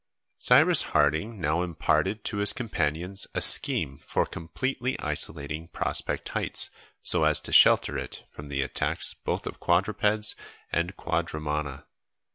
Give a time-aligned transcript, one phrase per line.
[0.39, 6.71] Cyrus Harding now imparted to his companions a scheme for completely isolating Prospect Heights
[7.03, 10.35] so as to shelter it from the attacks both of quadrupeds
[10.71, 11.85] and quadrumana.